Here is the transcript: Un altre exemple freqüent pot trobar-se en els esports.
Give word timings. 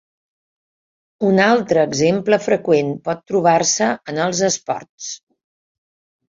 Un 1.27 1.41
altre 1.47 1.83
exemple 1.89 2.39
freqüent 2.45 2.89
pot 3.09 3.21
trobar-se 3.33 3.91
en 4.15 4.23
els 4.25 4.43
esports. 4.49 5.13